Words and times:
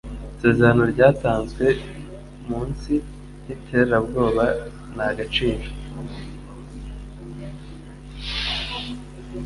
Isezerano 0.35 0.83
ryatanzwe 0.93 1.65
munsi 2.47 2.93
yiterabwoba 3.45 4.43
ntagaciro. 4.93 5.67